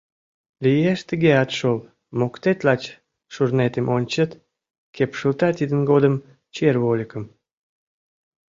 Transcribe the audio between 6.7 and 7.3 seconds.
вольыкым.